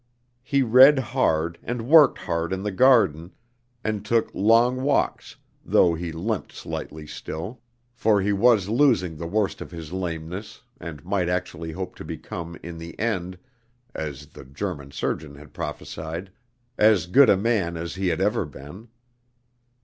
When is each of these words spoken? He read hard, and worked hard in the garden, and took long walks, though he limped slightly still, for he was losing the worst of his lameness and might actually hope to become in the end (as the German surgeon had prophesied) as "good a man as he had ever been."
He 0.41 0.63
read 0.63 0.97
hard, 0.97 1.59
and 1.61 1.87
worked 1.87 2.17
hard 2.17 2.51
in 2.53 2.63
the 2.63 2.71
garden, 2.71 3.33
and 3.83 4.03
took 4.03 4.33
long 4.33 4.81
walks, 4.81 5.35
though 5.63 5.93
he 5.93 6.11
limped 6.11 6.51
slightly 6.53 7.05
still, 7.05 7.61
for 7.93 8.19
he 8.19 8.33
was 8.33 8.67
losing 8.67 9.15
the 9.15 9.27
worst 9.27 9.61
of 9.61 9.69
his 9.69 9.93
lameness 9.93 10.63
and 10.79 11.05
might 11.05 11.29
actually 11.29 11.73
hope 11.73 11.93
to 11.97 12.03
become 12.03 12.57
in 12.63 12.79
the 12.79 12.97
end 12.99 13.37
(as 13.93 14.25
the 14.25 14.43
German 14.43 14.89
surgeon 14.89 15.35
had 15.35 15.53
prophesied) 15.53 16.31
as 16.79 17.05
"good 17.05 17.29
a 17.29 17.37
man 17.37 17.77
as 17.77 17.93
he 17.93 18.07
had 18.07 18.19
ever 18.21 18.43
been." 18.47 18.87